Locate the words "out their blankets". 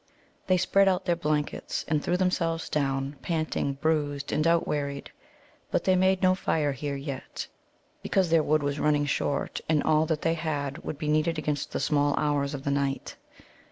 0.87-1.85